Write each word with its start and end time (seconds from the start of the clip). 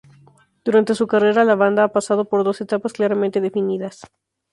Durante 0.65 0.95
su 0.95 1.05
carrera, 1.05 1.43
la 1.43 1.53
banda 1.53 1.83
ha 1.83 1.89
pasado 1.89 2.25
por 2.25 2.43
dos 2.43 2.59
etapas 2.59 2.91
claramente 2.93 3.39
definidas. 3.39 4.01